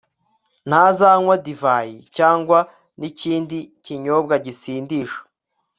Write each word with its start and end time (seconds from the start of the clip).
ntazanywa 0.67 1.35
divayi 1.45 1.95
cyangwa 2.17 2.59
n'ikindi 2.99 3.57
kinyobwa 3.83 4.35
gisindisha 4.45 5.19